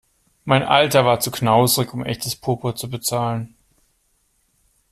Mein 0.45 0.63
Alter 0.63 1.05
war 1.05 1.19
zu 1.19 1.29
knauserig, 1.29 1.93
um 1.93 2.03
echtes 2.03 2.35
Purpur 2.35 2.75
zu 2.75 2.89
bezahlen. 2.89 3.53